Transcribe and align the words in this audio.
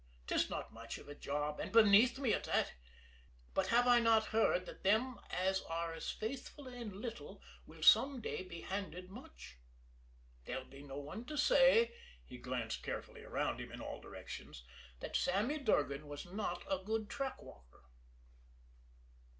'Tis 0.25 0.49
not 0.49 0.73
much 0.73 0.97
of 0.97 1.07
a 1.07 1.13
job, 1.13 1.59
and 1.59 1.71
beneath 1.71 2.17
me 2.17 2.33
at 2.33 2.45
that, 2.45 2.73
but 3.53 3.67
have 3.67 3.85
I 3.85 3.99
not 3.99 4.25
heard 4.33 4.65
that 4.65 4.81
them 4.81 5.19
as 5.29 5.61
are 5.69 5.93
faithful 6.01 6.67
in 6.67 6.99
little 7.01 7.39
will 7.67 7.83
some 7.83 8.19
day 8.19 8.41
be 8.41 8.61
handed 8.61 9.11
much? 9.11 9.57
There'll 10.45 10.65
be 10.65 10.81
no 10.81 10.97
one 10.97 11.25
to 11.25 11.37
say" 11.37 11.93
he 12.25 12.39
glanced 12.39 12.81
carefully 12.81 13.21
around 13.21 13.61
him 13.61 13.71
in 13.71 13.79
all 13.79 14.01
directions 14.01 14.63
"that 15.01 15.15
Sammy 15.15 15.59
Durgan 15.59 16.07
was 16.07 16.25
not 16.25 16.63
a 16.67 16.79
good 16.83 17.07
track 17.07 17.39
walker." 17.39 17.83